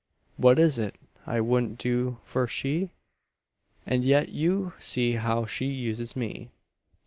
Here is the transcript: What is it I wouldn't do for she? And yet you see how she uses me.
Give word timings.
What 0.37 0.57
is 0.57 0.79
it 0.79 0.95
I 1.27 1.41
wouldn't 1.41 1.77
do 1.77 2.17
for 2.23 2.47
she? 2.47 2.89
And 3.85 4.03
yet 4.03 4.29
you 4.29 4.73
see 4.79 5.11
how 5.11 5.45
she 5.45 5.67
uses 5.67 6.15
me. 6.15 6.49